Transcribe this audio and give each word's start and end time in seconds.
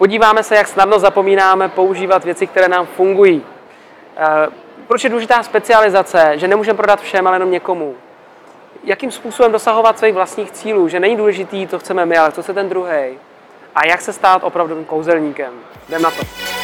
Podíváme 0.00 0.42
se, 0.42 0.56
jak 0.56 0.68
snadno 0.68 0.98
zapomínáme 0.98 1.68
používat 1.68 2.24
věci, 2.24 2.46
které 2.46 2.68
nám 2.68 2.86
fungují. 2.86 3.42
Eh, 4.16 4.48
proč 4.86 5.04
je 5.04 5.10
důležitá 5.10 5.42
specializace, 5.42 6.32
že 6.34 6.48
nemůžeme 6.48 6.76
prodat 6.76 7.00
všem, 7.00 7.26
ale 7.26 7.36
jenom 7.36 7.50
někomu. 7.50 7.94
Jakým 8.84 9.10
způsobem 9.10 9.52
dosahovat 9.52 9.98
svých 9.98 10.14
vlastních 10.14 10.50
cílů, 10.50 10.88
že 10.88 11.00
není 11.00 11.16
důležitý, 11.16 11.66
to 11.66 11.78
chceme 11.78 12.06
my, 12.06 12.18
ale 12.18 12.32
co 12.32 12.42
se 12.42 12.54
ten 12.54 12.68
druhý. 12.68 13.18
A 13.74 13.86
jak 13.86 14.00
se 14.00 14.12
stát 14.12 14.44
opravdovým 14.44 14.84
kouzelníkem. 14.84 15.52
Jdem 15.88 16.02
na 16.02 16.10
to. 16.10 16.59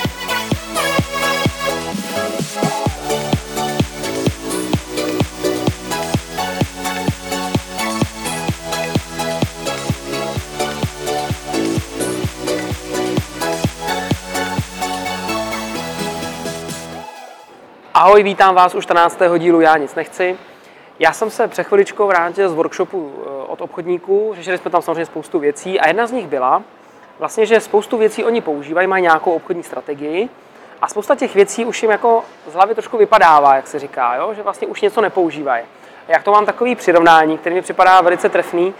Ahoj, 18.16 18.22
vítám 18.22 18.54
vás 18.54 18.74
u 18.74 18.80
14. 18.80 19.18
dílu 19.38 19.60
Já 19.60 19.76
nic 19.76 19.94
nechci. 19.94 20.38
Já 20.98 21.12
jsem 21.12 21.30
se 21.30 21.48
před 21.48 21.62
chviličkou 21.62 22.06
vrátil 22.06 22.48
z 22.48 22.54
workshopu 22.54 23.12
eh, 23.16 23.28
od 23.46 23.60
obchodníků, 23.60 24.32
řešili 24.36 24.58
jsme 24.58 24.70
tam 24.70 24.82
samozřejmě 24.82 25.06
spoustu 25.06 25.38
věcí 25.38 25.80
a 25.80 25.88
jedna 25.88 26.06
z 26.06 26.12
nich 26.12 26.26
byla, 26.26 26.62
vlastně, 27.18 27.46
že 27.46 27.60
spoustu 27.60 27.98
věcí 27.98 28.24
oni 28.24 28.40
používají, 28.40 28.86
mají 28.86 29.02
nějakou 29.02 29.32
obchodní 29.32 29.62
strategii 29.62 30.28
a 30.82 30.88
spousta 30.88 31.14
těch 31.14 31.34
věcí 31.34 31.64
už 31.64 31.82
jim 31.82 31.90
jako 31.90 32.24
z 32.50 32.54
hlavy 32.54 32.74
trošku 32.74 32.98
vypadává, 32.98 33.56
jak 33.56 33.66
se 33.66 33.78
říká, 33.78 34.14
jo? 34.14 34.34
že 34.34 34.42
vlastně 34.42 34.66
už 34.66 34.80
něco 34.80 35.00
nepoužívají. 35.00 35.64
A 36.08 36.12
jak 36.12 36.22
to 36.22 36.32
mám 36.32 36.46
takový 36.46 36.74
přirovnání, 36.74 37.38
který 37.38 37.54
mi 37.54 37.62
připadá 37.62 38.00
velice 38.00 38.28
trefný, 38.28 38.74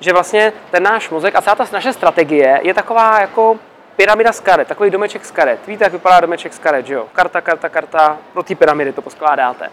že 0.00 0.12
vlastně 0.12 0.52
ten 0.70 0.82
náš 0.82 1.10
mozek 1.10 1.36
a 1.36 1.42
celá 1.42 1.56
ta 1.56 1.66
naše 1.72 1.92
strategie 1.92 2.60
je 2.62 2.74
taková 2.74 3.20
jako 3.20 3.58
pyramida 4.00 4.32
z 4.32 4.40
karet, 4.40 4.68
takový 4.68 4.90
domeček 4.90 5.24
z 5.24 5.30
karet. 5.30 5.66
Víte, 5.66 5.84
jak 5.84 5.92
vypadá 5.92 6.20
domeček 6.20 6.54
z 6.54 6.58
karet, 6.58 6.86
že 6.86 6.94
jo? 6.94 7.06
Karta, 7.12 7.40
karta, 7.40 7.68
karta, 7.68 8.18
pro 8.32 8.42
ty 8.42 8.54
pyramidy 8.54 8.92
to 8.92 9.02
poskládáte. 9.02 9.70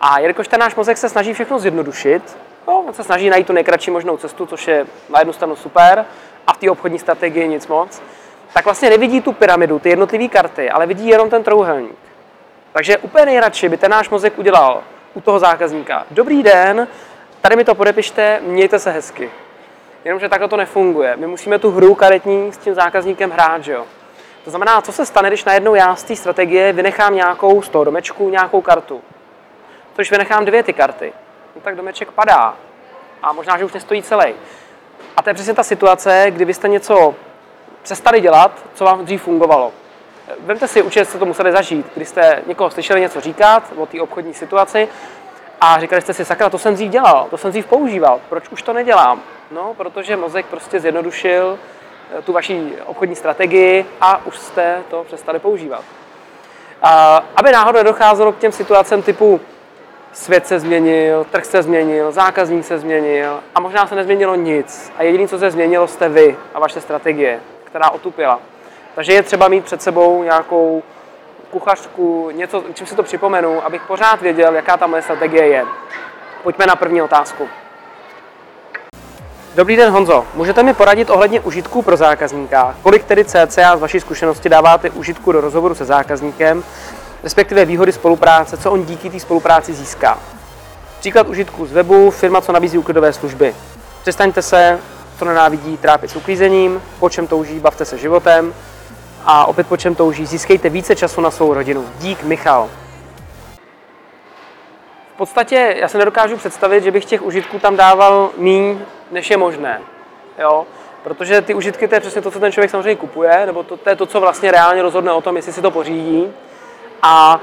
A 0.00 0.18
jelikož 0.18 0.48
ten 0.48 0.60
náš 0.60 0.74
mozek 0.74 0.96
se 0.96 1.08
snaží 1.08 1.32
všechno 1.32 1.58
zjednodušit, 1.58 2.38
no, 2.68 2.80
on 2.80 2.94
se 2.94 3.04
snaží 3.04 3.30
najít 3.30 3.46
tu 3.46 3.52
nejkratší 3.52 3.90
možnou 3.90 4.16
cestu, 4.16 4.46
což 4.46 4.68
je 4.68 4.86
na 5.08 5.18
jednu 5.18 5.32
stranu 5.32 5.56
super, 5.56 6.04
a 6.46 6.52
v 6.52 6.56
té 6.56 6.70
obchodní 6.70 6.98
strategii 6.98 7.48
nic 7.48 7.66
moc, 7.66 8.02
tak 8.52 8.64
vlastně 8.64 8.90
nevidí 8.90 9.20
tu 9.20 9.32
pyramidu, 9.32 9.78
ty 9.78 9.88
jednotlivé 9.88 10.28
karty, 10.28 10.70
ale 10.70 10.86
vidí 10.86 11.08
jenom 11.08 11.30
ten 11.30 11.42
trouhelník. 11.42 11.98
Takže 12.72 12.98
úplně 12.98 13.26
nejradši 13.26 13.68
by 13.68 13.76
ten 13.76 13.90
náš 13.90 14.10
mozek 14.10 14.38
udělal 14.38 14.82
u 15.14 15.20
toho 15.20 15.38
zákazníka. 15.38 16.06
Dobrý 16.10 16.42
den, 16.42 16.88
tady 17.40 17.56
mi 17.56 17.64
to 17.64 17.74
podepište, 17.74 18.40
mějte 18.42 18.78
se 18.78 18.90
hezky. 18.90 19.30
Jenomže 20.06 20.28
takhle 20.28 20.48
to 20.48 20.56
nefunguje. 20.56 21.16
My 21.16 21.26
musíme 21.26 21.58
tu 21.58 21.70
hru 21.70 21.94
karetní 21.94 22.52
s 22.52 22.58
tím 22.58 22.74
zákazníkem 22.74 23.30
hrát, 23.30 23.64
že 23.64 23.72
jo? 23.72 23.86
To 24.44 24.50
znamená, 24.50 24.80
co 24.80 24.92
se 24.92 25.06
stane, 25.06 25.28
když 25.28 25.44
najednou 25.44 25.74
já 25.74 25.96
z 25.96 26.04
té 26.04 26.16
strategie 26.16 26.72
vynechám 26.72 27.14
nějakou 27.14 27.62
z 27.62 27.68
toho 27.68 27.84
domečku, 27.84 28.30
nějakou 28.30 28.60
kartu. 28.60 29.02
To, 29.92 29.96
když 29.96 30.10
vynechám 30.10 30.44
dvě 30.44 30.62
ty 30.62 30.72
karty, 30.72 31.12
no 31.54 31.60
tak 31.60 31.76
domeček 31.76 32.10
padá. 32.10 32.56
A 33.22 33.32
možná, 33.32 33.58
že 33.58 33.64
už 33.64 33.72
nestojí 33.72 34.02
celý. 34.02 34.34
A 35.16 35.22
to 35.22 35.30
je 35.30 35.34
přesně 35.34 35.54
ta 35.54 35.62
situace, 35.62 36.26
kdy 36.30 36.44
byste 36.44 36.68
něco 36.68 37.14
přestali 37.82 38.20
dělat, 38.20 38.64
co 38.74 38.84
vám 38.84 39.04
dřív 39.04 39.22
fungovalo. 39.22 39.72
Vemte 40.40 40.68
si, 40.68 40.82
určitě 40.82 41.04
jste 41.04 41.18
to 41.18 41.26
museli 41.26 41.52
zažít, 41.52 41.86
kdy 41.94 42.04
jste 42.04 42.42
někoho 42.46 42.70
slyšeli 42.70 43.00
něco 43.00 43.20
říkat 43.20 43.72
o 43.76 43.86
té 43.86 44.00
obchodní 44.00 44.34
situaci 44.34 44.88
a 45.60 45.80
říkali 45.80 46.02
jste 46.02 46.14
si, 46.14 46.24
sakra, 46.24 46.50
to 46.50 46.58
jsem 46.58 46.74
dřív 46.74 46.90
dělal, 46.90 47.26
to 47.30 47.36
jsem 47.36 47.50
dřív 47.50 47.66
používal, 47.66 48.20
proč 48.28 48.48
už 48.48 48.62
to 48.62 48.72
nedělám? 48.72 49.20
No, 49.50 49.74
protože 49.74 50.16
mozek 50.16 50.46
prostě 50.46 50.80
zjednodušil 50.80 51.58
eh, 52.18 52.22
tu 52.22 52.32
vaši 52.32 52.72
obchodní 52.86 53.16
strategii 53.16 53.86
a 54.00 54.26
už 54.26 54.38
jste 54.38 54.82
to 54.90 55.04
přestali 55.04 55.38
používat. 55.38 55.84
A 56.82 57.22
aby 57.36 57.52
náhodou 57.52 57.78
nedocházelo 57.78 58.32
k 58.32 58.38
těm 58.38 58.52
situacem 58.52 59.02
typu 59.02 59.40
svět 60.12 60.46
se 60.46 60.60
změnil, 60.60 61.26
trh 61.30 61.44
se 61.44 61.62
změnil, 61.62 62.12
zákazník 62.12 62.64
se 62.64 62.78
změnil 62.78 63.40
a 63.54 63.60
možná 63.60 63.86
se 63.86 63.94
nezměnilo 63.94 64.34
nic. 64.34 64.92
A 64.98 65.02
jediné, 65.02 65.28
co 65.28 65.38
se 65.38 65.50
změnilo, 65.50 65.86
jste 65.86 66.08
vy 66.08 66.36
a 66.54 66.60
vaše 66.60 66.80
strategie, 66.80 67.40
která 67.64 67.90
otupila. 67.90 68.40
Takže 68.94 69.12
je 69.12 69.22
třeba 69.22 69.48
mít 69.48 69.64
před 69.64 69.82
sebou 69.82 70.22
nějakou 70.22 70.82
kuchařku, 71.58 72.30
něco, 72.30 72.64
čím 72.74 72.86
si 72.86 72.96
to 72.96 73.02
připomenu, 73.02 73.64
abych 73.64 73.82
pořád 73.82 74.22
věděl, 74.22 74.54
jaká 74.54 74.76
ta 74.76 74.86
moje 74.86 75.02
strategie 75.02 75.46
je. 75.46 75.64
Pojďme 76.42 76.66
na 76.66 76.76
první 76.76 77.02
otázku. 77.02 77.48
Dobrý 79.54 79.76
den 79.76 79.92
Honzo, 79.92 80.26
můžete 80.34 80.62
mi 80.62 80.74
poradit 80.74 81.10
ohledně 81.10 81.40
užitků 81.40 81.82
pro 81.82 81.96
zákazníka? 81.96 82.76
Kolik 82.82 83.04
tedy 83.04 83.24
CCA 83.24 83.76
z 83.76 83.80
vaší 83.80 84.00
zkušenosti 84.00 84.48
dáváte 84.48 84.90
užitku 84.90 85.32
do 85.32 85.40
rozhovoru 85.40 85.74
se 85.74 85.84
zákazníkem, 85.84 86.64
respektive 87.22 87.64
výhody 87.64 87.92
spolupráce, 87.92 88.56
co 88.56 88.72
on 88.72 88.84
díky 88.84 89.10
té 89.10 89.20
spolupráci 89.20 89.72
získá? 89.72 90.18
Příklad 91.00 91.28
užitku 91.28 91.66
z 91.66 91.72
webu, 91.72 92.10
firma, 92.10 92.40
co 92.40 92.52
nabízí 92.52 92.78
uklidové 92.78 93.12
služby. 93.12 93.54
Přestaňte 94.02 94.42
se, 94.42 94.78
co 95.18 95.24
nenávidí, 95.24 95.76
trápit 95.76 96.10
s 96.10 96.16
uklízením, 96.16 96.82
po 96.98 97.10
čem 97.10 97.26
touží, 97.26 97.60
bavte 97.60 97.84
se 97.84 97.98
životem 97.98 98.54
a 99.26 99.46
opět 99.46 99.66
po 99.66 99.76
čem 99.76 99.94
touží, 99.94 100.26
získejte 100.26 100.68
více 100.68 100.96
času 100.96 101.20
na 101.20 101.30
svou 101.30 101.54
rodinu. 101.54 101.84
Dík 101.98 102.22
Michal. 102.22 102.70
V 105.14 105.18
podstatě 105.18 105.74
já 105.78 105.88
se 105.88 105.98
nedokážu 105.98 106.36
představit, 106.36 106.84
že 106.84 106.90
bych 106.90 107.04
těch 107.04 107.22
užitků 107.22 107.58
tam 107.58 107.76
dával 107.76 108.30
míň, 108.36 108.78
než 109.10 109.30
je 109.30 109.36
možné. 109.36 109.80
Jo? 110.38 110.66
Protože 111.02 111.42
ty 111.42 111.54
užitky, 111.54 111.88
to 111.88 111.94
je 111.94 112.00
přesně 112.00 112.22
to, 112.22 112.30
co 112.30 112.40
ten 112.40 112.52
člověk 112.52 112.70
samozřejmě 112.70 112.96
kupuje, 112.96 113.46
nebo 113.46 113.62
to, 113.62 113.76
to 113.76 113.90
je 113.90 113.96
to, 113.96 114.06
co 114.06 114.20
vlastně 114.20 114.50
reálně 114.50 114.82
rozhodne 114.82 115.12
o 115.12 115.20
tom, 115.20 115.36
jestli 115.36 115.52
si 115.52 115.62
to 115.62 115.70
pořídí. 115.70 116.32
A 117.02 117.40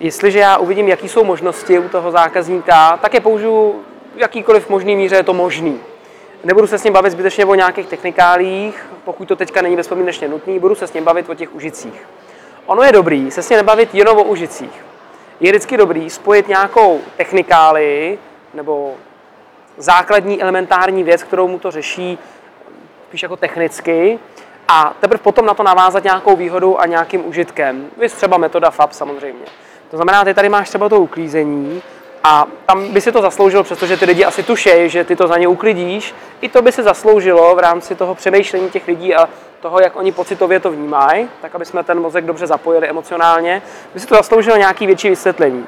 jestliže 0.00 0.38
já 0.38 0.56
uvidím, 0.56 0.88
jaké 0.88 1.08
jsou 1.08 1.24
možnosti 1.24 1.78
u 1.78 1.88
toho 1.88 2.10
zákazníka, 2.10 2.96
tak 2.96 3.14
je 3.14 3.20
použiju 3.20 3.84
jakýkoliv 4.16 4.68
možný 4.68 4.96
míře 4.96 5.16
je 5.16 5.22
to 5.22 5.34
možný. 5.34 5.80
Nebudu 6.46 6.66
se 6.66 6.78
s 6.78 6.84
ním 6.84 6.92
bavit 6.92 7.10
zbytečně 7.10 7.44
o 7.44 7.54
nějakých 7.54 7.86
technikálích, 7.86 8.86
pokud 9.04 9.28
to 9.28 9.36
teďka 9.36 9.62
není 9.62 9.76
bezpodmínečně 9.76 10.28
nutný, 10.28 10.58
budu 10.58 10.74
se 10.74 10.86
s 10.86 10.92
ním 10.92 11.04
bavit 11.04 11.30
o 11.30 11.34
těch 11.34 11.54
užicích. 11.54 12.06
Ono 12.66 12.82
je 12.82 12.92
dobrý 12.92 13.30
se 13.30 13.42
s 13.42 13.50
ním 13.50 13.56
nebavit 13.56 13.94
jenom 13.94 14.18
o 14.18 14.22
užicích. 14.22 14.84
Je 15.40 15.50
vždycky 15.50 15.76
dobrý 15.76 16.10
spojit 16.10 16.48
nějakou 16.48 17.00
technikáli 17.16 18.18
nebo 18.54 18.94
základní 19.76 20.42
elementární 20.42 21.04
věc, 21.04 21.22
kterou 21.22 21.48
mu 21.48 21.58
to 21.58 21.70
řeší 21.70 22.18
spíš 23.08 23.22
jako 23.22 23.36
technicky 23.36 24.18
a 24.68 24.94
teprve 25.00 25.22
potom 25.22 25.46
na 25.46 25.54
to 25.54 25.62
navázat 25.62 26.04
nějakou 26.04 26.36
výhodou 26.36 26.78
a 26.78 26.86
nějakým 26.86 27.28
užitkem. 27.28 27.90
Vy 27.96 28.08
třeba 28.08 28.38
metoda 28.38 28.70
FAB 28.70 28.92
samozřejmě. 28.92 29.44
To 29.90 29.96
znamená, 29.96 30.24
ty 30.24 30.34
tady 30.34 30.48
máš 30.48 30.68
třeba 30.68 30.88
to 30.88 31.00
uklízení 31.00 31.82
a 32.24 32.46
tam 32.66 32.92
by 32.92 33.00
si 33.00 33.12
to 33.12 33.22
zasloužilo, 33.22 33.64
přestože 33.64 33.96
ty 33.96 34.04
lidi 34.04 34.24
asi 34.24 34.42
tušejí, 34.42 34.90
že 34.90 35.04
ty 35.04 35.16
to 35.16 35.26
za 35.26 35.38
ně 35.38 35.48
uklidíš, 35.48 36.14
i 36.40 36.48
to 36.48 36.62
by 36.62 36.72
se 36.72 36.82
zasloužilo 36.82 37.54
v 37.54 37.58
rámci 37.58 37.94
toho 37.94 38.14
přemýšlení 38.14 38.70
těch 38.70 38.86
lidí 38.88 39.14
a 39.14 39.28
toho, 39.60 39.80
jak 39.80 39.96
oni 39.96 40.12
pocitově 40.12 40.60
to 40.60 40.70
vnímají, 40.70 41.28
tak 41.42 41.54
aby 41.54 41.64
jsme 41.64 41.84
ten 41.84 42.00
mozek 42.00 42.24
dobře 42.24 42.46
zapojili 42.46 42.88
emocionálně, 42.88 43.62
by 43.94 44.00
si 44.00 44.06
to 44.06 44.14
zasloužilo 44.14 44.56
nějaký 44.56 44.86
větší 44.86 45.10
vysvětlení. 45.10 45.66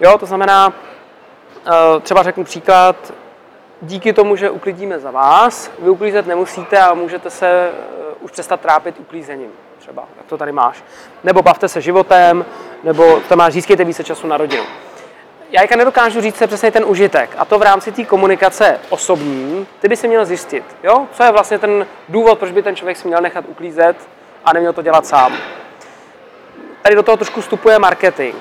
Jo, 0.00 0.18
to 0.18 0.26
znamená, 0.26 0.72
eh, 1.66 2.00
třeba 2.00 2.22
řeknu 2.22 2.44
příklad, 2.44 3.12
díky 3.82 4.12
tomu, 4.12 4.36
že 4.36 4.50
uklidíme 4.50 4.98
za 4.98 5.10
vás, 5.10 5.70
vy 5.78 5.90
uklízet 5.90 6.26
nemusíte 6.26 6.78
a 6.78 6.94
můžete 6.94 7.30
se 7.30 7.48
eh, 7.48 7.72
už 8.20 8.30
přestat 8.30 8.60
trápit 8.60 8.94
uklízením 8.98 9.50
třeba, 9.78 10.04
jak 10.16 10.26
to 10.26 10.38
tady 10.38 10.52
máš. 10.52 10.84
Nebo 11.24 11.42
bavte 11.42 11.68
se 11.68 11.80
životem, 11.80 12.44
nebo 12.84 13.20
tam 13.28 13.38
máš, 13.38 13.52
získejte 13.52 13.84
více 13.84 14.04
času 14.04 14.26
na 14.26 14.36
rodinu. 14.36 14.62
Já 15.52 15.76
nedokážu 15.76 16.20
říct 16.20 16.36
se 16.36 16.46
přesně 16.46 16.70
ten 16.70 16.84
užitek. 16.86 17.30
A 17.38 17.44
to 17.44 17.58
v 17.58 17.62
rámci 17.62 17.92
té 17.92 18.04
komunikace 18.04 18.80
osobní, 18.88 19.66
ty 19.80 19.88
by 19.88 19.96
si 19.96 20.08
měl 20.08 20.24
zjistit, 20.24 20.64
jo? 20.82 21.06
co 21.12 21.24
je 21.24 21.32
vlastně 21.32 21.58
ten 21.58 21.86
důvod, 22.08 22.38
proč 22.38 22.52
by 22.52 22.62
ten 22.62 22.76
člověk 22.76 22.96
si 22.96 23.08
měl 23.08 23.20
nechat 23.20 23.44
uklízet 23.48 23.96
a 24.44 24.52
neměl 24.52 24.72
to 24.72 24.82
dělat 24.82 25.06
sám. 25.06 25.36
Tady 26.82 26.94
do 26.94 27.02
toho 27.02 27.16
trošku 27.16 27.40
vstupuje 27.40 27.78
marketing. 27.78 28.34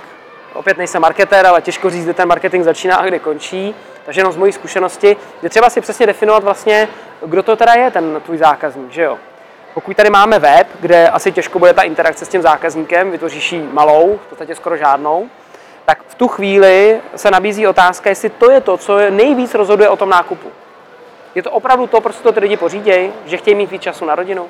Opět 0.54 0.78
nejsem 0.78 1.02
marketér, 1.02 1.46
ale 1.46 1.62
těžko 1.62 1.90
říct, 1.90 2.04
kde 2.04 2.14
ten 2.14 2.28
marketing 2.28 2.64
začíná 2.64 2.96
a 2.96 3.06
kde 3.06 3.20
končí. 3.20 3.76
Takže 4.06 4.20
jenom 4.20 4.34
z 4.34 4.38
mojí 4.38 4.52
zkušenosti 4.52 5.18
je 5.42 5.50
třeba 5.50 5.70
si 5.70 5.82
přesně 5.82 6.06
definovat 6.06 6.44
vlastně, 6.44 6.88
kdo 7.26 7.44
to 7.44 7.56
teda 7.56 7.74
je 7.74 7.92
ten 7.92 8.22
tvůj 8.26 8.38
zákazník, 8.38 8.92
že 8.92 9.02
jo? 9.02 9.18
Pokud 9.74 9.98
tady 9.98 10.10
máme 10.10 10.40
web, 10.40 10.68
kde 10.80 11.10
asi 11.10 11.32
těžko 11.32 11.60
bude 11.60 11.74
ta 11.74 11.82
interakce 11.82 12.26
s 12.26 12.30
tím 12.30 12.42
zákazníkem, 12.42 13.12
vytvoříš 13.12 13.52
ji 13.52 13.70
malou, 13.72 14.20
v 14.26 14.30
podstatě 14.30 14.56
skoro 14.56 14.78
žádnou, 14.78 15.30
tak 15.92 16.04
v 16.08 16.16
tu 16.16 16.28
chvíli 16.28 17.02
se 17.16 17.32
nabízí 17.32 17.68
otázka, 17.68 18.10
jestli 18.10 18.30
to 18.30 18.52
je 18.52 18.62
to, 18.62 18.78
co 18.78 18.98
nejvíc 19.10 19.54
rozhoduje 19.54 19.90
o 19.90 19.96
tom 19.96 20.10
nákupu. 20.10 20.50
Je 21.36 21.44
to 21.44 21.52
opravdu 21.52 21.88
to, 21.88 22.02
proč 22.02 22.16
to 22.16 22.32
ty 22.32 22.40
lidi 22.40 22.58
pořídějí, 22.58 23.14
že 23.26 23.38
chtějí 23.38 23.56
mít 23.56 23.72
víc 23.72 23.82
času 23.82 24.06
na 24.06 24.16
rodinu? 24.16 24.50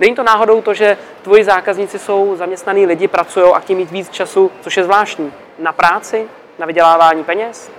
Není 0.00 0.14
to 0.14 0.22
náhodou 0.22 0.62
to, 0.62 0.74
že 0.74 0.98
tvoji 1.22 1.44
zákazníci 1.44 1.98
jsou 1.98 2.36
zaměstnaní 2.36 2.86
lidi, 2.86 3.08
pracují 3.08 3.52
a 3.52 3.58
chtějí 3.58 3.76
mít 3.76 3.90
víc 3.90 4.10
času, 4.10 4.50
což 4.60 4.76
je 4.76 4.84
zvláštní, 4.84 5.32
na 5.58 5.72
práci, 5.72 6.28
na 6.58 6.66
vydělávání 6.66 7.24
peněz? 7.24 7.70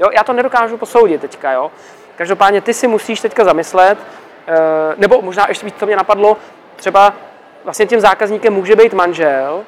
Jo, 0.00 0.08
já 0.16 0.24
to 0.24 0.32
nedokážu 0.32 0.76
posoudit 0.76 1.20
teďka, 1.20 1.52
jo. 1.52 1.70
Každopádně 2.16 2.60
ty 2.60 2.74
si 2.74 2.88
musíš 2.88 3.20
teďka 3.20 3.44
zamyslet, 3.44 3.98
eh, 4.46 4.54
nebo 4.96 5.22
možná 5.22 5.44
ještě 5.48 5.66
víc, 5.66 5.74
co 5.78 5.86
mě 5.86 5.96
napadlo, 5.96 6.36
třeba 6.76 7.14
vlastně 7.64 7.86
tím 7.86 8.00
zákazníkem 8.00 8.52
může 8.52 8.76
být 8.76 8.94
manžel 8.94 9.64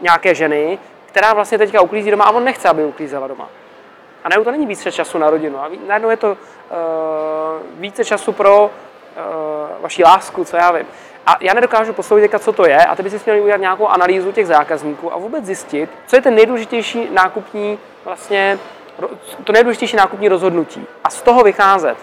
nějaké 0.00 0.34
ženy, 0.34 0.78
která 1.06 1.34
vlastně 1.34 1.58
teďka 1.58 1.80
uklízí 1.80 2.10
doma 2.10 2.24
a 2.24 2.30
on 2.30 2.44
nechce, 2.44 2.68
aby 2.68 2.84
uklízela 2.84 3.26
doma. 3.26 3.48
A 4.24 4.28
najednou 4.28 4.44
to 4.44 4.50
není 4.50 4.66
více 4.66 4.92
času 4.92 5.18
na 5.18 5.30
rodinu. 5.30 5.58
A 5.58 5.70
najednou 5.86 6.10
je 6.10 6.16
to 6.16 6.30
uh, 6.30 6.36
více 7.80 8.04
času 8.04 8.32
pro 8.32 8.64
uh, 8.64 8.70
vaši 9.80 10.04
lásku, 10.04 10.44
co 10.44 10.56
já 10.56 10.70
vím. 10.70 10.86
A 11.26 11.36
já 11.40 11.54
nedokážu 11.54 11.92
posoudit, 11.92 12.34
co 12.38 12.52
to 12.52 12.66
je, 12.66 12.76
a 12.76 12.96
ty 12.96 13.02
bys 13.02 13.12
si 13.12 13.30
měl 13.30 13.42
udělat 13.42 13.60
nějakou 13.60 13.88
analýzu 13.88 14.32
těch 14.32 14.46
zákazníků 14.46 15.14
a 15.14 15.18
vůbec 15.18 15.44
zjistit, 15.44 15.90
co 16.06 16.16
je 16.16 16.22
ten 16.22 16.34
nejdůležitější 16.34 17.08
nákupní, 17.12 17.78
vlastně, 18.04 18.58
to 19.44 19.52
nejdůležitější 19.52 19.96
nákupní 19.96 20.28
rozhodnutí. 20.28 20.86
A 21.04 21.10
z 21.10 21.22
toho 21.22 21.42
vycházet. 21.42 21.96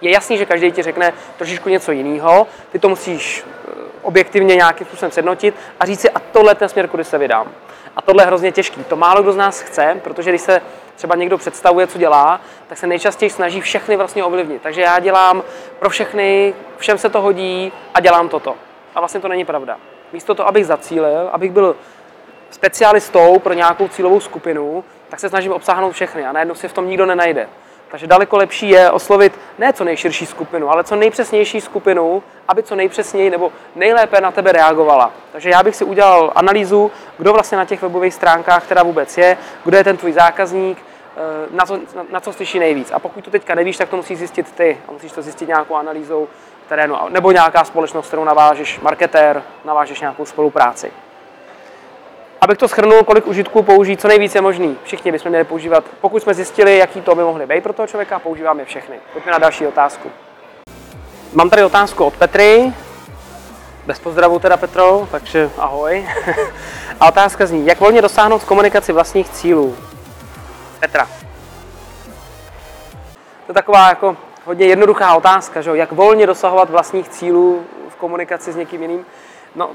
Je 0.00 0.10
jasný, 0.10 0.38
že 0.38 0.46
každý 0.46 0.72
ti 0.72 0.82
řekne 0.82 1.12
trošičku 1.36 1.68
něco 1.68 1.92
jiného, 1.92 2.46
ty 2.72 2.78
to 2.78 2.88
musíš 2.88 3.44
eh, 3.44 3.72
objektivně 4.06 4.56
nějakým 4.56 4.86
způsobem 4.86 5.10
sjednotit 5.10 5.54
a 5.80 5.86
říct 5.86 6.00
si, 6.00 6.10
a 6.10 6.20
tohle 6.20 6.54
ten 6.54 6.68
směr, 6.68 6.88
kudy 6.88 7.04
se 7.04 7.18
vydám. 7.18 7.48
A 7.96 8.02
tohle 8.02 8.22
je 8.22 8.26
hrozně 8.26 8.52
těžký. 8.52 8.84
To 8.84 8.96
málo 8.96 9.22
kdo 9.22 9.32
z 9.32 9.36
nás 9.36 9.60
chce, 9.60 10.00
protože 10.04 10.30
když 10.30 10.40
se 10.40 10.62
třeba 10.96 11.16
někdo 11.16 11.38
představuje, 11.38 11.86
co 11.86 11.98
dělá, 11.98 12.40
tak 12.68 12.78
se 12.78 12.86
nejčastěji 12.86 13.30
snaží 13.30 13.60
všechny 13.60 13.96
vlastně 13.96 14.24
ovlivnit. 14.24 14.62
Takže 14.62 14.80
já 14.80 14.98
dělám 14.98 15.42
pro 15.78 15.90
všechny, 15.90 16.54
všem 16.76 16.98
se 16.98 17.08
to 17.08 17.20
hodí 17.20 17.72
a 17.94 18.00
dělám 18.00 18.28
toto. 18.28 18.54
A 18.94 19.00
vlastně 19.00 19.20
to 19.20 19.28
není 19.28 19.44
pravda. 19.44 19.76
Místo 20.12 20.34
toho, 20.34 20.48
abych 20.48 20.66
zacílil, 20.66 21.28
abych 21.32 21.52
byl 21.52 21.76
specialistou 22.50 23.38
pro 23.38 23.52
nějakou 23.52 23.88
cílovou 23.88 24.20
skupinu, 24.20 24.84
tak 25.08 25.20
se 25.20 25.28
snažím 25.28 25.52
obsáhnout 25.52 25.92
všechny 25.92 26.26
a 26.26 26.32
najednou 26.32 26.54
si 26.54 26.68
v 26.68 26.72
tom 26.72 26.88
nikdo 26.88 27.06
nenajde. 27.06 27.48
Takže 27.90 28.06
daleko 28.06 28.36
lepší 28.36 28.68
je 28.68 28.90
oslovit 28.90 29.32
ne 29.58 29.72
co 29.72 29.84
nejširší 29.84 30.26
skupinu, 30.26 30.70
ale 30.70 30.84
co 30.84 30.96
nejpřesnější 30.96 31.60
skupinu, 31.60 32.22
aby 32.48 32.62
co 32.62 32.76
nejpřesněji 32.76 33.30
nebo 33.30 33.52
nejlépe 33.74 34.20
na 34.20 34.30
tebe 34.30 34.52
reagovala. 34.52 35.10
Takže 35.32 35.50
já 35.50 35.62
bych 35.62 35.76
si 35.76 35.84
udělal 35.84 36.32
analýzu, 36.34 36.90
kdo 37.18 37.32
vlastně 37.32 37.58
na 37.58 37.64
těch 37.64 37.82
webových 37.82 38.14
stránkách 38.14 38.66
teda 38.66 38.82
vůbec 38.82 39.18
je, 39.18 39.36
kdo 39.64 39.76
je 39.76 39.84
ten 39.84 39.96
tvůj 39.96 40.12
zákazník, 40.12 40.78
eh, 40.78 41.20
na 41.50 41.66
co, 41.66 41.76
na, 41.76 42.06
na 42.10 42.20
co 42.20 42.32
slyší 42.32 42.58
nejvíc. 42.58 42.90
A 42.90 42.98
pokud 42.98 43.24
to 43.24 43.30
teďka 43.30 43.54
nevíš, 43.54 43.76
tak 43.76 43.88
to 43.88 43.96
musíš 43.96 44.18
zjistit 44.18 44.52
ty. 44.52 44.78
A 44.88 44.92
musíš 44.92 45.12
to 45.12 45.22
zjistit 45.22 45.48
nějakou 45.48 45.74
analýzou 45.74 46.28
terénu, 46.68 46.96
nebo 47.08 47.32
nějaká 47.32 47.64
společnost, 47.64 48.06
kterou 48.06 48.24
navážeš 48.24 48.80
marketér, 48.80 49.42
navážeš 49.64 50.00
nějakou 50.00 50.24
spolupráci. 50.24 50.92
Abych 52.46 52.58
to 52.58 52.68
schrnul, 52.68 53.04
kolik 53.04 53.26
užitků 53.26 53.62
použít, 53.62 54.00
co 54.00 54.08
nejvíce 54.08 54.40
možný. 54.40 54.78
Všichni 54.84 55.12
bychom 55.12 55.28
měli 55.30 55.44
používat. 55.44 55.84
Pokud 56.00 56.22
jsme 56.22 56.34
zjistili, 56.34 56.78
jaký 56.78 57.00
to 57.00 57.14
by 57.14 57.22
mohly 57.22 57.46
být 57.46 57.62
pro 57.62 57.72
toho 57.72 57.86
člověka, 57.86 58.18
používáme 58.18 58.64
všechny. 58.64 58.96
Pojďme 59.12 59.32
na 59.32 59.38
další 59.38 59.66
otázku. 59.66 60.10
Mám 61.32 61.50
tady 61.50 61.64
otázku 61.64 62.04
od 62.04 62.16
Petry. 62.16 62.72
Bez 63.86 63.98
pozdravu 63.98 64.38
teda 64.38 64.56
Petro, 64.56 65.08
takže 65.10 65.50
ahoj. 65.58 66.08
A 67.00 67.08
otázka 67.08 67.46
zní, 67.46 67.66
jak 67.66 67.80
volně 67.80 68.02
dosáhnout 68.02 68.38
v 68.38 68.46
komunikaci 68.46 68.92
vlastních 68.92 69.28
cílů? 69.28 69.76
Petra. 70.80 71.08
To 73.46 73.50
je 73.50 73.54
taková 73.54 73.88
jako 73.88 74.16
hodně 74.44 74.66
jednoduchá 74.66 75.14
otázka, 75.14 75.60
že? 75.60 75.70
jak 75.74 75.92
volně 75.92 76.26
dosahovat 76.26 76.70
vlastních 76.70 77.08
cílů 77.08 77.64
v 77.88 77.96
komunikaci 77.96 78.52
s 78.52 78.56
někým 78.56 78.82
jiným. 78.82 79.06
No, 79.56 79.70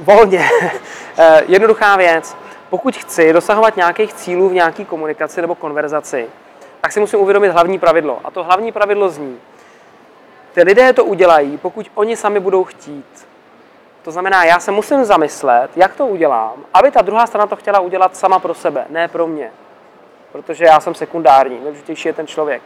volně. 0.00 0.48
Eh, 1.18 1.42
jednoduchá 1.48 1.96
věc. 1.96 2.36
Pokud 2.70 2.96
chci 2.96 3.32
dosahovat 3.32 3.76
nějakých 3.76 4.14
cílů 4.14 4.48
v 4.48 4.52
nějaké 4.52 4.84
komunikaci 4.84 5.40
nebo 5.40 5.54
konverzaci, 5.54 6.26
tak 6.80 6.92
si 6.92 7.00
musím 7.00 7.20
uvědomit 7.20 7.48
hlavní 7.48 7.78
pravidlo. 7.78 8.20
A 8.24 8.30
to 8.30 8.44
hlavní 8.44 8.72
pravidlo 8.72 9.08
zní, 9.08 9.38
ty 10.54 10.62
lidé 10.62 10.92
to 10.92 11.04
udělají, 11.04 11.58
pokud 11.58 11.90
oni 11.94 12.16
sami 12.16 12.40
budou 12.40 12.64
chtít. 12.64 13.26
To 14.02 14.10
znamená, 14.10 14.44
já 14.44 14.60
se 14.60 14.70
musím 14.70 15.04
zamyslet, 15.04 15.70
jak 15.76 15.94
to 15.94 16.06
udělám, 16.06 16.54
aby 16.74 16.90
ta 16.90 17.02
druhá 17.02 17.26
strana 17.26 17.46
to 17.46 17.56
chtěla 17.56 17.80
udělat 17.80 18.16
sama 18.16 18.38
pro 18.38 18.54
sebe, 18.54 18.86
ne 18.88 19.08
pro 19.08 19.26
mě. 19.26 19.50
Protože 20.32 20.64
já 20.64 20.80
jsem 20.80 20.94
sekundární, 20.94 21.54
nejdůležitější 21.54 22.08
je 22.08 22.12
ten 22.12 22.26
člověk. 22.26 22.62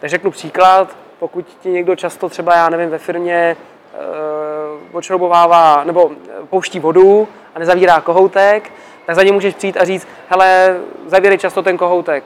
Tak 0.00 0.10
řeknu 0.10 0.30
příklad, 0.30 0.96
pokud 1.18 1.46
ti 1.60 1.70
někdo 1.70 1.96
často 1.96 2.28
třeba, 2.28 2.54
já 2.54 2.68
nevím, 2.68 2.90
ve 2.90 2.98
firmě 2.98 3.56
uh, 3.92 4.57
odšroubovává 4.92 5.84
nebo 5.84 6.10
pouští 6.50 6.80
vodu 6.80 7.28
a 7.54 7.58
nezavírá 7.58 8.00
kohoutek, 8.00 8.72
tak 9.06 9.16
za 9.16 9.22
ním 9.22 9.34
můžeš 9.34 9.54
přijít 9.54 9.76
a 9.76 9.84
říct, 9.84 10.08
hele, 10.28 10.76
zavírej 11.06 11.38
často 11.38 11.62
ten 11.62 11.76
kohoutek. 11.76 12.24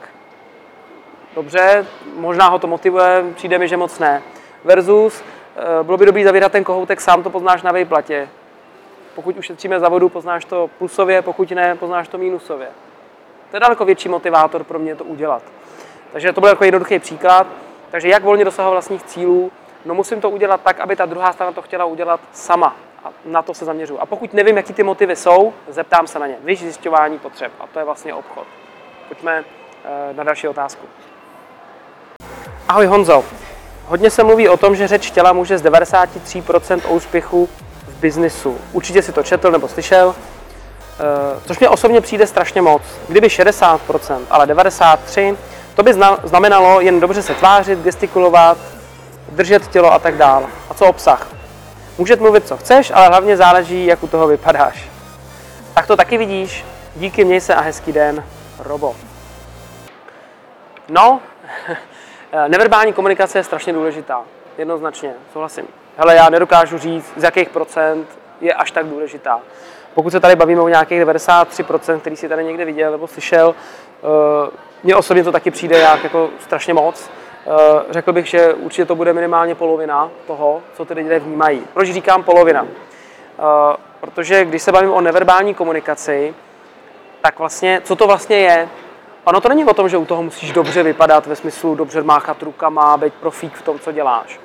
Dobře, 1.35 1.85
možná 2.15 2.47
ho 2.47 2.59
to 2.59 2.67
motivuje, 2.67 3.23
přijde 3.35 3.57
mi, 3.57 3.67
že 3.67 3.77
moc 3.77 3.99
ne. 3.99 4.21
Versus, 4.63 5.21
uh, 5.21 5.85
bylo 5.85 5.97
by 5.97 6.05
dobré 6.05 6.23
zavírat 6.23 6.51
ten 6.51 6.63
kohoutek, 6.63 7.01
sám 7.01 7.23
to 7.23 7.29
poznáš 7.29 7.61
na 7.61 7.71
vejplatě. 7.71 8.29
Pokud 9.15 9.37
ušetříme 9.37 9.79
za 9.79 9.89
vodu, 9.89 10.09
poznáš 10.09 10.45
to 10.45 10.69
plusově, 10.77 11.21
pokud 11.21 11.51
ne, 11.51 11.75
poznáš 11.75 12.07
to 12.07 12.17
mínusově. 12.17 12.67
To 13.51 13.55
je 13.55 13.59
daleko 13.59 13.85
větší 13.85 14.09
motivátor 14.09 14.63
pro 14.63 14.79
mě 14.79 14.95
to 14.95 15.03
udělat. 15.03 15.43
Takže 16.11 16.33
to 16.33 16.41
byl 16.41 16.49
jako 16.49 16.63
jednoduchý 16.63 16.99
příklad. 16.99 17.47
Takže 17.91 18.09
jak 18.09 18.23
volně 18.23 18.45
dosahovat 18.45 18.73
vlastních 18.73 19.03
cílů? 19.03 19.51
No 19.85 19.93
musím 19.93 20.21
to 20.21 20.29
udělat 20.29 20.61
tak, 20.61 20.79
aby 20.79 20.95
ta 20.95 21.05
druhá 21.05 21.33
strana 21.33 21.51
to 21.51 21.61
chtěla 21.61 21.85
udělat 21.85 22.19
sama. 22.33 22.75
A 23.03 23.09
na 23.25 23.41
to 23.41 23.53
se 23.53 23.65
zaměřuji. 23.65 23.99
A 23.99 24.05
pokud 24.05 24.33
nevím, 24.33 24.57
jaký 24.57 24.73
ty 24.73 24.83
motivy 24.83 25.15
jsou, 25.15 25.53
zeptám 25.67 26.07
se 26.07 26.19
na 26.19 26.27
ně. 26.27 26.37
Víš 26.43 26.59
zjišťování 26.59 27.19
potřeb. 27.19 27.51
A 27.59 27.67
to 27.67 27.79
je 27.79 27.85
vlastně 27.85 28.13
obchod. 28.13 28.47
Pojďme 29.07 29.43
eh, 29.85 30.13
na 30.13 30.23
další 30.23 30.47
otázku. 30.47 30.85
Ahoj 32.67 32.85
Honzo. 32.85 33.23
Hodně 33.85 34.09
se 34.09 34.23
mluví 34.23 34.49
o 34.49 34.57
tom, 34.57 34.75
že 34.75 34.87
řeč 34.87 35.11
těla 35.11 35.33
může 35.33 35.57
z 35.57 35.63
93% 35.63 36.81
o 36.87 36.93
úspěchu 36.93 37.49
v 37.87 37.99
biznisu. 37.99 38.57
Určitě 38.71 39.01
si 39.01 39.11
to 39.11 39.23
četl 39.23 39.51
nebo 39.51 39.67
slyšel. 39.67 40.15
Eh, 40.99 41.41
což 41.45 41.59
mě 41.59 41.69
osobně 41.69 42.01
přijde 42.01 42.27
strašně 42.27 42.61
moc. 42.61 42.81
Kdyby 43.07 43.29
60%, 43.29 44.21
ale 44.29 44.45
93%, 44.47 45.37
to 45.75 45.83
by 45.83 45.93
znamenalo 46.23 46.81
jen 46.81 46.99
dobře 46.99 47.21
se 47.21 47.33
tvářit, 47.33 47.79
gestikulovat, 47.79 48.57
držet 49.33 49.67
tělo 49.67 49.93
a 49.93 49.99
tak 49.99 50.17
dále. 50.17 50.47
A 50.69 50.73
co 50.73 50.85
obsah? 50.85 51.27
Můžeš 51.97 52.19
mluvit, 52.19 52.47
co 52.47 52.57
chceš, 52.57 52.91
ale 52.95 53.07
hlavně 53.07 53.37
záleží, 53.37 53.85
jak 53.85 54.03
u 54.03 54.07
toho 54.07 54.27
vypadáš. 54.27 54.89
Tak 55.73 55.87
to 55.87 55.97
taky 55.97 56.17
vidíš. 56.17 56.65
Díky, 56.95 57.25
měj 57.25 57.41
se 57.41 57.55
a 57.55 57.61
hezký 57.61 57.91
den, 57.91 58.23
Robo. 58.59 58.95
No, 60.89 61.19
neverbální 62.47 62.93
komunikace 62.93 63.39
je 63.39 63.43
strašně 63.43 63.73
důležitá. 63.73 64.21
Jednoznačně, 64.57 65.13
souhlasím. 65.33 65.67
Hele, 65.97 66.15
já 66.15 66.29
nedokážu 66.29 66.77
říct, 66.77 67.13
z 67.17 67.23
jakých 67.23 67.49
procent 67.49 68.07
je 68.41 68.53
až 68.53 68.71
tak 68.71 68.85
důležitá. 68.85 69.39
Pokud 69.93 70.11
se 70.11 70.19
tady 70.19 70.35
bavíme 70.35 70.61
o 70.61 70.67
nějakých 70.67 71.01
93%, 71.01 71.99
který 71.99 72.15
si 72.15 72.29
tady 72.29 72.43
někde 72.43 72.65
viděl 72.65 72.91
nebo 72.91 73.07
slyšel, 73.07 73.55
eh, 73.55 74.51
mně 74.83 74.95
osobně 74.95 75.23
to 75.23 75.31
taky 75.31 75.51
přijde 75.51 75.79
jak 75.79 76.03
jako 76.03 76.29
strašně 76.39 76.73
moc. 76.73 77.09
Eh, 77.47 77.83
řekl 77.89 78.13
bych, 78.13 78.27
že 78.27 78.53
určitě 78.53 78.85
to 78.85 78.95
bude 78.95 79.13
minimálně 79.13 79.55
polovina 79.55 80.09
toho, 80.27 80.61
co 80.73 80.85
ty 80.85 80.93
lidé 80.93 81.19
vnímají. 81.19 81.63
Proč 81.73 81.89
říkám 81.89 82.23
polovina? 82.23 82.67
Eh, 82.67 83.75
protože 83.99 84.45
když 84.45 84.63
se 84.63 84.71
bavím 84.71 84.91
o 84.91 85.01
neverbální 85.01 85.53
komunikaci, 85.53 86.35
tak 87.21 87.39
vlastně, 87.39 87.81
co 87.83 87.95
to 87.95 88.07
vlastně 88.07 88.37
je? 88.37 88.69
Ono 89.23 89.41
to 89.41 89.49
není 89.49 89.65
o 89.65 89.73
tom, 89.73 89.89
že 89.89 89.97
u 89.97 90.05
toho 90.05 90.23
musíš 90.23 90.51
dobře 90.51 90.83
vypadat, 90.83 91.27
ve 91.27 91.35
smyslu 91.35 91.75
dobře 91.75 92.03
máchat 92.03 92.43
rukama, 92.43 92.97
být 92.97 93.13
profík 93.13 93.53
v 93.55 93.61
tom, 93.61 93.79
co 93.79 93.91
děláš. 93.91 94.39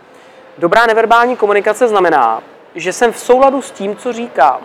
Dobrá 0.58 0.86
neverbální 0.86 1.36
komunikace 1.36 1.88
znamená, 1.88 2.42
že 2.74 2.92
jsem 2.92 3.12
v 3.12 3.18
souladu 3.18 3.62
s 3.62 3.70
tím, 3.70 3.96
co 3.96 4.12
říkám. 4.12 4.60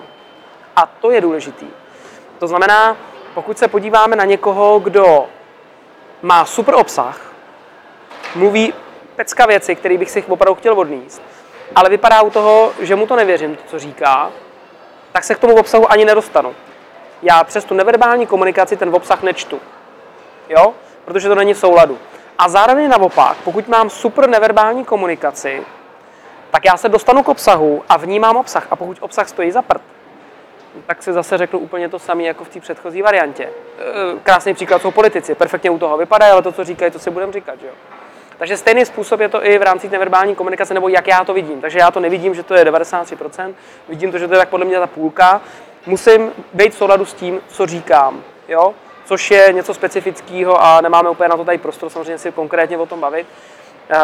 A 0.75 0.86
to 1.02 1.12
je 1.12 1.22
důležitý. 1.22 1.68
To 2.40 2.48
znamená, 2.48 2.98
pokud 3.34 3.58
se 3.58 3.68
podíváme 3.68 4.16
na 4.16 4.25
někoho, 4.25 4.80
kdo 4.80 5.25
má 6.22 6.46
super 6.46 6.75
obsah, 6.75 7.33
mluví 8.36 8.74
pecka 9.16 9.46
věci, 9.46 9.75
které 9.75 9.98
bych 9.98 10.12
si 10.12 10.24
opravdu 10.24 10.56
chtěl 10.56 10.80
odníst, 10.80 11.22
ale 11.75 11.90
vypadá 11.90 12.22
u 12.22 12.30
toho, 12.30 12.72
že 12.80 12.96
mu 12.96 13.08
to 13.08 13.16
nevěřím, 13.16 13.56
to, 13.56 13.63
co 13.68 13.80
říká, 13.80 14.32
tak 15.12 15.24
se 15.24 15.36
k 15.36 15.40
tomu 15.40 15.56
obsahu 15.56 15.92
ani 15.92 16.06
nedostanu. 16.06 16.56
Já 17.22 17.44
přes 17.44 17.66
tu 17.66 17.74
neverbální 17.74 18.28
komunikaci 18.28 18.78
ten 18.78 18.96
obsah 18.96 19.24
nečtu. 19.24 19.60
Jo? 20.50 20.74
Protože 21.06 21.30
to 21.30 21.36
není 21.36 21.54
v 21.54 21.58
souladu. 21.58 21.98
A 22.40 22.50
zároveň 22.50 22.90
naopak, 22.90 23.38
pokud 23.44 23.68
mám 23.68 23.90
super 23.90 24.30
neverbální 24.30 24.86
komunikaci, 24.86 25.63
tak 26.52 26.66
já 26.66 26.78
se 26.78 26.90
dostanu 26.90 27.24
k 27.24 27.30
obsahu 27.30 27.84
a 27.90 27.98
vnímám 27.98 28.36
obsah. 28.36 28.68
A 28.72 28.75
pokud 28.75 28.98
obsah 29.00 29.30
stojí 29.30 29.52
za 29.52 29.62
prd, 29.62 29.82
tak 30.88 31.04
si 31.04 31.13
zase 31.13 31.38
řeknu 31.38 31.60
úplně 31.60 31.90
to 31.90 32.00
samé 32.00 32.24
jako 32.24 32.44
v 32.44 32.50
té 32.50 32.60
předchozí 32.60 33.02
variantě. 33.02 33.44
E, 33.44 33.50
krásný 34.24 34.54
příklad 34.54 34.82
jsou 34.82 34.92
politici, 34.92 35.36
perfektně 35.36 35.70
u 35.70 35.80
toho 35.80 35.98
vypadají, 35.98 36.32
ale 36.32 36.42
to, 36.42 36.52
co 36.52 36.63
říkají, 36.63 36.92
to 36.92 37.00
si 37.00 37.10
budeme 37.12 37.34
říkat. 37.34 37.60
Že 37.60 37.68
jo? 37.68 37.74
Takže 38.38 38.58
stejný 38.58 38.86
způsob 38.86 39.20
je 39.20 39.30
to 39.30 39.46
i 39.46 39.58
v 39.58 39.62
rámci 39.62 39.90
neverbální 39.90 40.36
komunikace, 40.36 40.74
nebo 40.74 40.90
jak 40.90 41.08
já 41.08 41.24
to 41.24 41.34
vidím. 41.34 41.62
Takže 41.62 41.80
já 41.80 41.92
to 41.92 42.00
nevidím, 42.00 42.36
že 42.36 42.44
to 42.44 42.56
je 42.56 42.66
93%, 42.66 43.54
vidím 43.90 44.12
to, 44.12 44.18
že 44.18 44.28
to 44.28 44.34
je 44.34 44.40
tak 44.40 44.50
podle 44.50 44.66
mě 44.66 44.80
ta 44.80 44.88
půlka. 44.88 45.42
Musím 45.86 46.32
být 46.54 46.74
v 46.74 46.78
souladu 46.78 47.06
s 47.06 47.13
tím, 47.13 47.42
co 47.48 47.66
říkám. 47.66 48.24
Jo? 48.48 48.74
Což 49.06 49.32
je 49.32 49.54
něco 49.54 49.74
specifického 49.74 50.62
a 50.62 50.82
nemáme 50.82 51.10
úplně 51.10 51.30
na 51.30 51.38
to 51.38 51.46
tady 51.46 51.58
prostor 51.58 51.90
samozřejmě 51.90 52.18
si 52.18 52.32
konkrétně 52.32 52.78
o 52.78 52.86
tom 52.86 53.00
bavit. 53.00 53.28
E, 53.90 53.98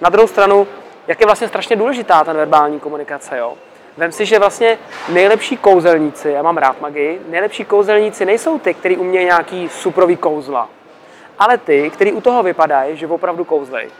na 0.00 0.10
druhou 0.10 0.28
stranu, 0.28 0.66
jak 1.06 1.20
je 1.20 1.26
vlastně 1.26 1.48
strašně 1.48 1.76
důležitá 1.76 2.24
ta 2.24 2.32
verbální 2.32 2.80
komunikace. 2.80 3.38
Jo? 3.38 3.54
Vem 3.96 4.12
si, 4.12 4.26
že 4.26 4.38
vlastně 4.38 4.78
nejlepší 5.08 5.56
kouzelníci, 5.56 6.30
já 6.30 6.42
mám 6.42 6.56
rád 6.56 6.80
magii, 6.80 7.22
nejlepší 7.28 7.64
kouzelníci 7.64 8.24
nejsou 8.24 8.58
ty, 8.58 8.74
kteří 8.74 8.96
umějí 8.96 9.24
nějaký 9.24 9.68
suprový 9.68 10.16
kouzla, 10.16 10.68
ale 11.42 11.58
ty, 11.58 11.90
kteří 11.90 12.12
u 12.12 12.20
toho 12.20 12.42
vypadají, 12.42 12.96
že 12.96 13.06
opravdu 13.06 13.44
kouzlej. 13.44 13.90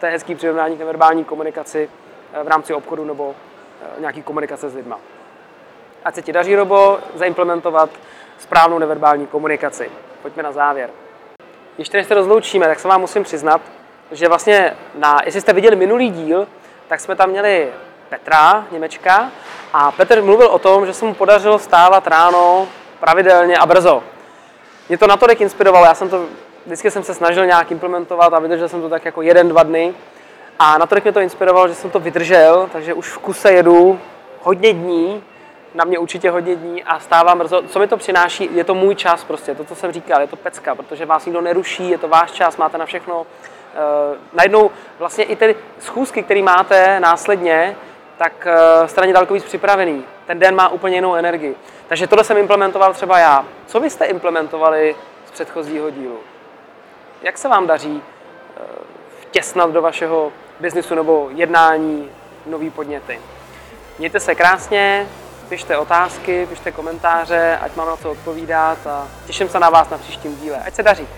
To 0.00 0.06
je 0.06 0.12
hezký 0.12 0.34
přirovnání 0.34 0.76
k 0.76 0.78
neverbální 0.78 1.24
komunikaci 1.24 1.90
eh, 2.32 2.44
v 2.44 2.48
rámci 2.48 2.74
obchodu 2.74 3.04
nebo 3.04 3.34
eh, 3.82 4.00
nějaký 4.00 4.22
komunikace 4.22 4.70
s 4.70 4.74
lidma. 4.74 4.98
Ať 6.04 6.14
se 6.14 6.22
ti 6.22 6.32
daří, 6.32 6.56
Robo, 6.56 6.98
zaimplementovat 7.14 7.90
správnou 8.38 8.78
neverbální 8.78 9.26
komunikaci. 9.26 9.90
Pojďme 10.22 10.42
na 10.42 10.52
závěr. 10.52 10.90
Ještě 11.78 11.96
než 11.96 12.06
se 12.06 12.14
rozloučíme, 12.14 12.66
tak 12.66 12.80
se 12.80 12.88
vám 12.88 13.00
musím 13.00 13.22
přiznat, 13.22 13.60
že 14.12 14.28
vlastně, 14.28 14.76
na, 14.94 15.20
jestli 15.24 15.40
jste 15.40 15.52
viděli 15.52 15.76
minulý 15.76 16.10
díl, 16.10 16.48
tak 16.88 17.00
jsme 17.00 17.16
tam 17.16 17.30
měli 17.30 17.72
Petra, 18.08 18.66
Němečka, 18.70 19.30
a 19.72 19.92
Petr 19.92 20.22
mluvil 20.22 20.46
o 20.46 20.58
tom, 20.58 20.86
že 20.86 20.92
se 20.92 21.04
mu 21.04 21.14
podařilo 21.14 21.58
stávat 21.58 22.06
ráno 22.06 22.68
pravidelně 23.00 23.58
a 23.58 23.66
brzo. 23.66 24.02
Mě 24.90 24.98
to 24.98 25.06
natolik 25.06 25.40
inspirovalo, 25.40 25.84
já 25.84 25.94
jsem 25.94 26.08
to, 26.08 26.26
vždycky 26.66 26.90
jsem 26.90 27.02
se 27.02 27.14
snažil 27.14 27.46
nějak 27.46 27.70
implementovat 27.70 28.34
a 28.34 28.38
vydržel 28.38 28.68
jsem 28.68 28.80
to 28.80 28.88
tak 28.88 29.04
jako 29.04 29.22
jeden, 29.22 29.48
dva 29.48 29.62
dny. 29.62 29.94
A 30.58 30.78
natolik 30.78 31.04
mě 31.04 31.12
to 31.12 31.20
inspirovalo, 31.20 31.68
že 31.68 31.74
jsem 31.74 31.90
to 31.90 32.00
vydržel, 32.00 32.68
takže 32.72 32.94
už 32.94 33.08
v 33.08 33.18
kuse 33.18 33.52
jedu 33.52 33.98
hodně 34.42 34.72
dní, 34.72 35.22
na 35.74 35.84
mě 35.84 35.98
určitě 35.98 36.30
hodně 36.30 36.56
dní 36.56 36.84
a 36.84 37.00
stávám 37.00 37.38
brzo. 37.38 37.62
Co 37.68 37.78
mi 37.78 37.88
to 37.88 37.96
přináší, 37.96 38.48
je 38.52 38.64
to 38.64 38.74
můj 38.74 38.94
čas 38.94 39.24
prostě, 39.24 39.54
to, 39.54 39.64
co 39.64 39.74
jsem 39.74 39.92
říkal, 39.92 40.20
je 40.20 40.26
to 40.26 40.36
pecka, 40.36 40.74
protože 40.74 41.06
vás 41.06 41.26
nikdo 41.26 41.40
neruší, 41.40 41.90
je 41.90 41.98
to 41.98 42.08
váš 42.08 42.30
čas, 42.30 42.56
máte 42.56 42.78
na 42.78 42.86
všechno. 42.86 43.20
Uh, 43.20 43.26
najednou 44.32 44.70
vlastně 44.98 45.24
i 45.24 45.36
ty 45.36 45.56
schůzky, 45.78 46.22
které 46.22 46.42
máte 46.42 47.00
následně, 47.00 47.76
tak 48.20 48.46
eh, 48.46 48.88
straně 48.88 49.12
daleko 49.12 49.34
víc 49.34 49.44
připravený. 49.44 50.04
Ten 50.26 50.38
den 50.38 50.54
má 50.54 50.68
úplně 50.68 50.96
jinou 50.96 51.14
energii. 51.14 51.56
Takže 51.88 52.06
tohle 52.06 52.24
jsem 52.24 52.36
implementoval 52.36 52.94
třeba 52.94 53.18
já. 53.18 53.44
Co 53.66 53.80
vy 53.80 53.90
jste 53.90 54.04
implementovali 54.04 54.96
z 55.26 55.30
předchozího 55.30 55.90
dílu? 55.90 56.18
Jak 57.22 57.38
se 57.38 57.48
vám 57.48 57.66
daří 57.66 58.02
eh, 58.02 58.60
vtěsnat 59.20 59.70
do 59.70 59.82
vašeho 59.82 60.32
biznisu 60.60 60.94
nebo 60.94 61.28
jednání 61.34 62.10
nový 62.46 62.70
podněty? 62.70 63.20
Mějte 63.98 64.20
se 64.20 64.34
krásně, 64.34 65.06
pište 65.48 65.78
otázky, 65.78 66.46
pište 66.46 66.72
komentáře, 66.72 67.58
ať 67.62 67.76
mám 67.76 67.88
na 67.88 67.96
co 67.96 68.10
odpovídat 68.10 68.86
a 68.86 69.08
těším 69.26 69.48
se 69.48 69.60
na 69.60 69.70
vás 69.70 69.90
na 69.90 69.98
příštím 69.98 70.36
díle. 70.36 70.62
Ať 70.66 70.74
se 70.74 70.82
daří! 70.82 71.08